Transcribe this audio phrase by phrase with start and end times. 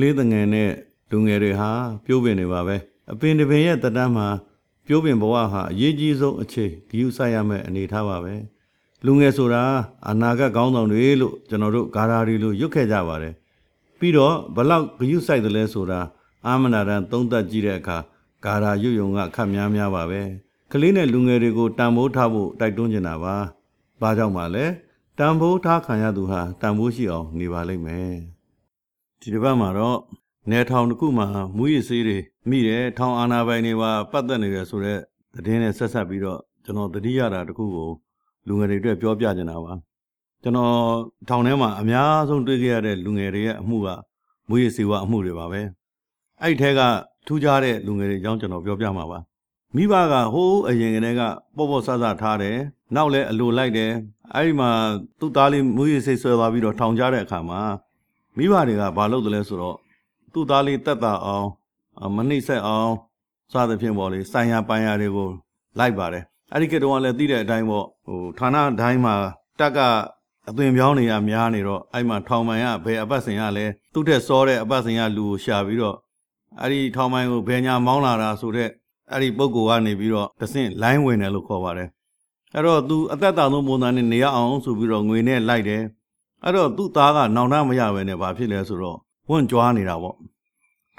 [0.00, 0.70] လေးတငယ်နဲ့
[1.10, 1.70] လူငယ်တွေဟာ
[2.04, 2.76] ပြိုးပင်နေပါပဲ
[3.12, 4.28] အပင်တစ်ပင်ရဲ့တက်တန်းမှာ
[4.86, 8.34] ပြိုးပင်ဘဝဟာအရေးကြီးဆုံးအခြေဂရုစိုက်ရမယ့်အနေထားပါပဲ
[9.06, 9.64] လူငယ်ဆိုတာ
[10.10, 13.34] အနာဂတ်ကောင်းဆောင်တွေလို့ကျွန်တော်တို့ဂါရာတွေလို့ရွတ်ခဲ့ကြပါတယ်
[13.98, 16.00] ပြီးတော့ဘလောက်ဂရုစိုက်တယ်လဲဆိုတာ
[16.46, 17.98] အာမနာရန်သုံးသပ်ကြည့်တဲ့အခါ
[18.44, 20.22] ဂါရာရွတ်ယုံကခတ်များများပါပဲ
[20.72, 23.36] ကလေးနဲ့လူငယ်တွေကိုတန်ဖိုးထားဖို့တိုက်တွန်းနေတာပါ
[24.00, 24.64] ဘာကြောင့်ပါလဲ
[25.18, 28.33] တန်ဖိုးထားခံရသူဟာတန်ဖိုးရှိအောင်နေပါလိမ့်မယ်
[29.20, 29.98] ဒီတစ်ပတ်မှာတော့
[30.50, 32.18] နယ်ထောင်တစ်ခုမှာမူရစ်ဆေးတွေ
[32.48, 35.00] မိတယ်ထောင်အာဏာပိုင်တွေပါပတ်သက်နေတယ်ဆိုတော့
[35.34, 37.90] သတင်းနဲ့ဆက်ဆက်ပြီးတော့ကျွန်တော်သတိရတာတစ်ခုကို
[38.46, 39.72] လူငယ်တွေအတွက်ပြောပြချင်တာပါ
[40.42, 40.74] ကျွန်တော်
[41.28, 43.88] ထောင်ထဲမှာအများဆုံးတွေ့ခဲ့ရတဲ့လူငယ်တွေရဲ့အမှုက
[44.48, 45.60] မူရစ်ဆေးဝါးအမှုတွေပါပဲ
[46.42, 46.80] အဲ့ဒီထဲက
[47.26, 49.18] ထူးခြားတဲ့လူငယ်တွေအကြောင်းကျွန်တော်ပြောပြမှာပါ
[49.76, 51.22] မိဘကဟိုးအရင်ကတည်းက
[51.56, 52.56] ပေါ့ပေါ့ဆဆထားတယ်
[52.94, 53.92] နောက်လည်းအလိုလိုက်တယ်
[54.34, 54.70] အဲ့ဒီမှာ
[55.20, 57.60] သူ့သားလေးမူရစ်ဆေးဆွဲသွားပြီးတော့ထောင်ကြတဲ့အခါမှာ
[58.36, 59.76] မိဘတွေကဘာလုပ်တယ်လဲဆိုတော့
[60.32, 61.48] သူ့သားလေးတက်တာအောင်
[62.02, 62.92] အမနှိမ့်ဆက်အောင်
[63.52, 65.28] စသဖြင့်ပေါ့လေဆိုင်ရာပိုင်ရာတွေကို
[65.78, 69.14] လိုက်ပါတယ်အဲ့ဒီကတည်းကလည်းသိတဲ့အတိုင်းပေါ့ဟိုဌာနတိုင်းမှာ
[69.60, 69.78] တက်က
[70.48, 75.96] အသွင်ပြောင်းနေရများနေတော့အဲ့မှာထောင်မိုင်ကဘယ်အပတ်စဉ်ကလဲသူ့ထက်စောတဲ့အပတ်စဉ်ကလူကိုရှာပြီးတော့
[76.60, 78.70] အဲ့ဒီထောင်မိုင်ကိုဘယ်ညာမောင်းလာတာဆိုတော့
[79.12, 81.88] အဲ့ဒီပုံကောကနေပြီးတော့တဆင့်လိုင်းဝင်တယ်လို့ခေါ်ပါတယ်
[82.54, 85.82] အဲ့တော့သူအသက်တာဆုံးပုံစံနဲ့နေရအောင်ဆိုပြီးတော့ငွေနဲ့လိုက်တယ်
[86.44, 90.16] အဲ့တော့သူ့သားကနောင်တမရပဲနဲ့ဘာဖြစ်လဲဆိုတော့ဝွန့်ကြွားနေတာပေါ့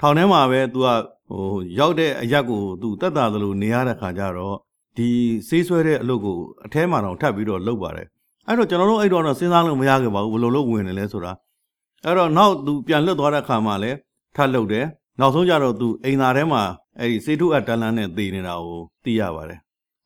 [0.00, 0.88] ထောင်ထဲမှာပဲသူက
[1.30, 1.42] ဟို
[1.78, 4.56] ရောက်တဲ့အရက်ကိုသူတက်တာသလိုနေရတဲ့ခါကျတော့
[4.96, 5.08] ဒီ
[5.48, 8.06] ဆေးဆွဲတဲ့အလုပ်ကိုအထဲမှာတော့ထပ်ပြီးတော့လုပ်ပါတယ်
[8.46, 11.32] အဲ့တော့ကျွန်တော်တို့အဲ့တော့တော့စဉ်းစားလို့မရခဲ့ပါဘူးဘယ်လိုလုပ်ဝင်တယ်လဲဆိုတာ
[12.04, 13.96] အဲ့တော့နောက်သူပြန်လွတ်သွားတဲ့ခါမှာလည်း
[14.36, 14.86] ထပ်လုပ်တယ်
[15.20, 16.62] နောက်ဆုံးကျတော့သူအိမ်သာထဲမှာ
[16.98, 19.60] အဲ့ဒီစေတုအတန်လန်းနဲ့တည်နေတာကိုသိရပါတယ်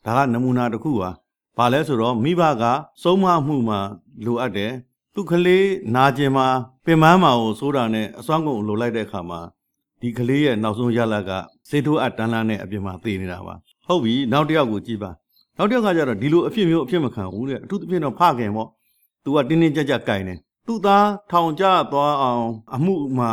[0.04, 1.10] ဒါကနမူနာတစ်ခုပါ
[1.58, 2.64] ဘာလဲဆိုတော့မိဘက
[3.02, 3.78] စုံမမှုမှာ
[4.24, 4.72] လိုအပ်တယ်
[5.14, 6.46] သူကလေးနာကျင်မှာ
[6.84, 9.40] ပင်မန်းမှာကိုစိုးတာနဲ့အစွမ်းကုန်လိုလိုက်တဲ့အခါမှာ
[10.00, 11.30] ဒီကလေးရဲ့နောက်ဆုံးရလက
[11.68, 13.54] စေထိုးအတန်းလန်းနဲ့အပြင်မှာသေနေတာပါ
[13.86, 15.10] ဟုတ်ပြီနောက်တစ်ယောက်ကိုကြည့်ပါ
[15.56, 18.68] နောက်တစ်ယောက်ကကျတော့ဒီလိုအဖြစ်မျိုးအဖြစ်မခံဘူးတဲ့အထူးသဖြင့်တော့ဖခင်ပေါ့
[19.24, 22.44] သူကတင်းတင်းကြပ်ကြပ်ကင်တယ်သူ့သားထောင်ကျသွားအောင်
[22.74, 23.30] အမှုမှာ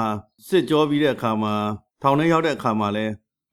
[0.48, 1.54] စစ်ကြောပြီးတဲ့အခါမှာ
[2.02, 3.06] ထောင်ထဲရောက်တဲ့အခါမှာလဲ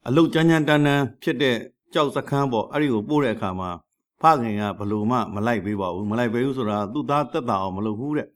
[0.08, 1.56] အလုတ်ကြမ်းကြမ်းတန်းတန်းဖြစ်တဲ့
[1.94, 3.70] ကြောက်စခန်းပေါ့အဲ့ဒီကိုပို့တဲ့အခါမှာ
[4.22, 8.26] ဖခင်ကဘလို့မှမလိုက်ပေးပါဘူးမလိုက်ပေးဘူးဆိုတာသူ့သားတက်တာအောင်မလုပ်ဘူးတဲ့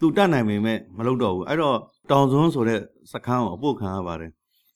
[0.00, 1.76] သူတတ်နိုင်ပေမဲ့မလုပ်တော့ဘူးအဲ့တော့
[2.10, 2.80] တောင်စွန်းဆိုတဲ့
[3.12, 4.30] စခန်းကိုအပုတ်ခံရပါတယ်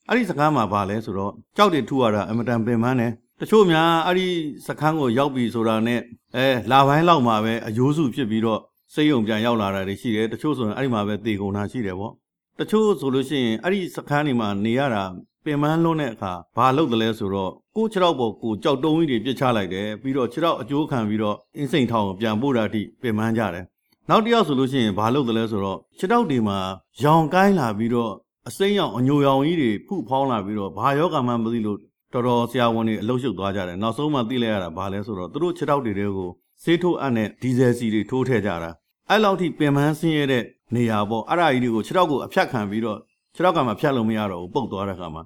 [0.09, 4.29] အဲ့ဒီစခန်းမှာဘာလဲဆိုတော့ကြောက်တွေထူရတာအမတန်ပင်ပန်းတယ်တချို့များအဲ့ဒီ
[4.67, 6.01] စခန်းကိုရောက်ပြီဆိုတာနဲ့
[6.37, 8.61] အဲလာပိုင်းလောက်မှာပဲအယိုးစုဖြစ်ပြီးတော့
[8.95, 12.13] စိတ်ယုံပြန်ရောက်လာတာတွေရှိတယ်တချို့ဆိုရင်အဲ့ဒီမှာပဲတေကုန်တာရှိတယ်ပေါ့
[12.59, 15.03] တချို့ဆိုလို့ရှိရင်အဲ့ဒီစခန်းတွေမှာနေရတာ
[15.45, 23.65] ပင်ပန်းလွန်းတဲ့အခါဘာလုပ်တယ်လဲဆိုတော့ ကိုခြေထောက်ပေါ်ကိုကြောက်တုံးကြီးတွေပြစ်ချလိုက်တယ်ပြီးတော့ခြေထောက်အကျိုးခံပြီးတော့အင်းစိန်ထောင်ကိုပြန်ပို့တာအထိပင်ပန်းကြတယ်
[24.09, 26.59] နောက်တစ်ယောက်ဆိုလို့ရှိရင်ဘာလုပ်တယ်လဲဆိုတော့ခြေထောက်တွေမှာ
[27.05, 28.13] ရောင်ကိုင်းလာပြီးတော့
[28.49, 31.79] အစိမ်းရောင်အညိုရောင်ကြီးတွေဖုဖောင်းလာပြီးတော့ဘာယောဂမှမသိလို့
[32.13, 36.31] တော်တော်ဆရာဝန်တွေအလုရှုပ်သွားကြတယ်နောက်ဆုံးမှသိလိုက်ရတာဘာလဲဆိုတော့သူတို့ခြေထောက်တွေတွေကို
[36.63, 38.71] ဆေးထိုးအပ်နဲ့ဒီဇယ်စီတွေထိုးထည့်ကြတာ
[39.09, 42.99] အဲ့လောက်ထိပင်ပန်းဆင်းရဲတဲ့နေရာပေါ့အဲ့ဒါကြီးတွေကိုခြေထောက်ကိုအဖြတ်ခံပြီးတော့
[43.35, 45.23] ခြေထောက်ကမှဖြတ်လို့မရတော့ဘူးပုတ်သွားတဲ့ခါမှာ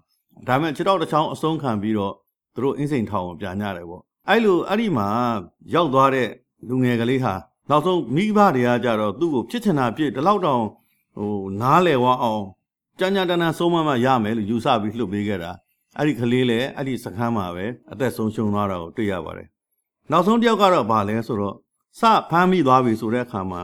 [0.48, 2.14] ဒါမဲ့ခြေထောက်တစ်ချောင်းအဆုံးခံပြီးတော့
[2.54, 5.09] သူတို့အင်းစိန်ထောင်ကိုပြန်ကြတယ်ပေါ့အဲ့လိုအဲ့ဒီမှာ
[5.75, 6.28] ရောက်သွားတဲ့
[6.69, 7.34] လူငယ်ကလေးဟာ
[7.70, 10.62] နောက်ဆုံးမိဘတွေကကြတော့သူ့ကိုဖြစ်ချင်တာဖြစ်ဒီလောက်တောင်
[11.16, 12.44] ဟိုနားလဲဝအောင်
[12.98, 15.50] ကြမ်းကြမ်းတမ်းတမ်းဆုံးမမရမယ်လို့ယူဆပြီးလှုပ်ပေးခဲ့တာ
[15.98, 19.48] အဲ့ဒီကလေးလည်းအဲ့ဒီစခန်းမှာပဲအသက်ဆုံးရှုံးသွားတာကိုတွေ့ရပါတယ်
[20.10, 21.54] နောက်ဆုံးတစ်ယောက်ကတော့ဗာလဲဆိုတော့
[22.00, 23.62] စဖမ်းမိသွားပြီဆိုတဲ့အခါမှာ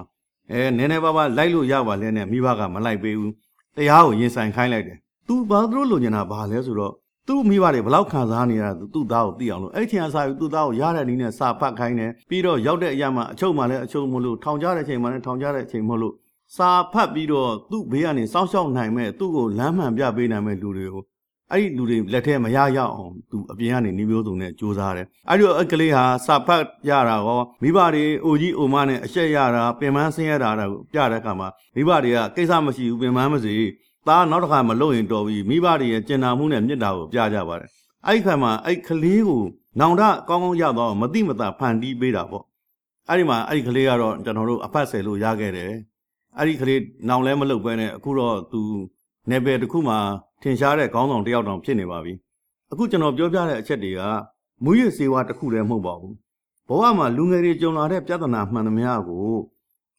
[0.51, 3.33] အဲနည်းနည်းပါးပါးလိုက်လို့ရပါလဲနဲ့မိဘကမလိုက်ပေးဘူး
[3.77, 6.95] တရားကိုရင်ဆိုင်ခိုင်းလိုက်တယ်သူဘာလို့လိုချင်တာဘာလဲဆိုတော့
[7.29, 16.15] သူ့မိဘတွေဘလောက်ခံစားနေရတာသူ့သားကိုသိအောင်လို့အဲ့ဒီချိန်အစားယူသူ့သားကိုရတဲ့နည်းနဲ့စာဖတ်ခိုင်းတယ်ပြီးတော့ရောက်တဲ့အရာမှာအချုပ်မှလည်းအချုပ်မလို့ထောင်ကြတဲ့ချိန်မှလည်းထောင်ကြတဲ့ချိန်မလို့
[16.57, 21.05] စာဖတ်ပြီးတော့သူ့ဘေးကနေစောင့်ရှောက်နိုင်မဲ့သူ့ကိုလမ်းမှန်ပြပေးနိုင်မဲ့လူတွေကို
[21.53, 33.55] အဲ့ဒီလူတွေလက်ထဲမရရအောင်သူအပြင်ကနေနေမျိုးစုံနဲ့စူးစမ်းတယ်အဲ့ဒီတော့အကလေးဟာစာဖတ်ရတာရောမိဘတွေအိုကြီးအိုမနဲ့အရှက်ရတာပင်ပန်းဆင်းရတာကိုပြတဲ့အခါမှာမိဘတွေကကိစ္စမရှိဘူးပင်ပန်းမစီ
[34.09, 37.71] သားနောက်တစ်ခါမလုပ်ရင်တော်ပြီမိဘတွေရဲ့ကျင်နာမှုနဲ့မြစ်တာကိုပြကြပါတယ်
[38.07, 39.43] အဲ့ဒီခါမှာအဲ့ကလေးကို
[39.81, 42.45] နောင်တကောင်းကောင်းရတော့မတိမတာဖန်တီးပေးတာပေါ့
[43.09, 45.73] အဲ့ဒီမှာအဲ့ဒီကလေးကတော့ကျွန်တော်တို့အဖတ်ဆယ်လို့ရခဲ့တယ်
[46.39, 48.61] အဲ့ဒီကလေးနောင်လဲမလုပ်ဘဲနဲ့အခုတော့သူ
[49.31, 49.99] နယ်ပယ်တစ်ခုမှာ
[50.43, 52.13] ထင်ရှားတဲ့ခေါင်းဆောင်တစ်ယောက်တောင်ဖြစ်နေပါပြီ
[52.73, 54.01] အခုကျွန်တော်ပြောပြတဲ့အချက်တွေက
[54.65, 56.15] မူရစ်စေဝါတစ်ခုတည်းမဟုတ်ပါဘူး
[56.69, 59.29] ဘဝမှာလူငယ်တွေကြုံလာတဲ့ပြဿနာမှန်သမျှကို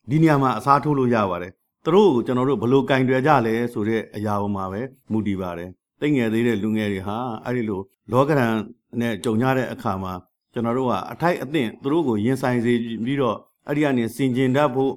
[0.09, 1.53] ဒီနေရာမှာအစားထိုးလို့ရပါတယ်
[1.85, 4.81] သူတို့ကိုကျွန်တော်တို့ဘလို့ကင်တွယ်ကြလဲဆိုတဲ့အရာပေါ်မှာပဲ
[5.11, 5.69] မူတည်ပါတယ်
[6.01, 7.81] တိတ်ငယ်သေးတဲ့လူငယ်တွေဟာအဲ့ဒီလို
[8.11, 8.55] လောကရန်
[8.99, 10.13] နဲ့ကြုံရတဲ့အခါမှာ
[10.53, 12.73] ကျွန်တော်တို့ကအထိုက်အသင့်သူတို့ကိုရင်ဆိုင်စေ
[13.05, 13.37] ပြီးတော့
[13.67, 14.93] အဲ့ဒီကနေစင်ကျင်တတ်ဖို့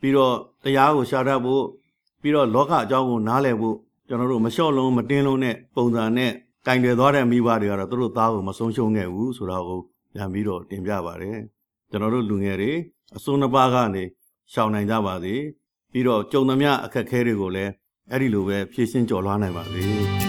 [0.00, 0.34] ပြီးတော့
[0.64, 1.64] တရားကိုရှာတတ်ဖို့
[2.22, 3.76] ပြီးတော့လောကအကြောင်းကိုနားလည်ဖို့
[4.08, 6.32] ကျွန်တော်တို့မလျှော့လုံးမတင်းလုံးနဲ့ပုံစံနဲ့
[6.66, 9.80] ကင်တယ်သွားတဲ့မိဘတွေကတော့သူတို့သားကိုမဆုံးရှုံးခဲ့ဘူးဆိုတာကို
[10.14, 11.38] ပြန်ပြီးတော့တင်ပြပါတယ်
[11.90, 12.72] ကျွန်တော်တို့လူငယ်တွေ
[13.16, 14.04] အစိုးနှစ်ပါးကနေ
[14.52, 15.34] ရှောင်နိုင်ကြပါစေ
[15.92, 17.72] ပြီးတော့ကြုံသမျှအခက်အခဲတွေကိုလည်း
[18.10, 19.84] အဲ့ဒီလိုပဲဖြည့်ရှင်းကျော်လွှားနိုင်ပါစေ။